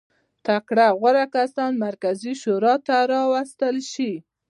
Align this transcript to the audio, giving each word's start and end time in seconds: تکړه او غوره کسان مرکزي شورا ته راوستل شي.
تکړه 0.47 0.83
او 0.91 0.95
غوره 1.01 1.25
کسان 1.35 1.71
مرکزي 1.85 2.33
شورا 2.41 2.75
ته 2.85 2.95
راوستل 3.11 3.75
شي. 3.91 4.13